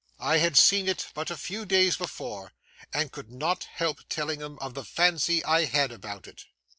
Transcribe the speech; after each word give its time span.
I 0.19 0.39
had 0.39 0.57
seen 0.57 0.87
it 0.87 1.09
but 1.13 1.29
a 1.29 1.37
few 1.37 1.63
days 1.63 1.95
before, 1.95 2.53
and 2.91 3.11
could 3.11 3.29
not 3.31 3.65
help 3.65 3.99
telling 4.09 4.39
them 4.39 4.57
of 4.59 4.73
the 4.73 4.83
fancy 4.83 5.45
I 5.45 5.65
had 5.65 5.91
about 5.91 6.25
it. 6.25 6.45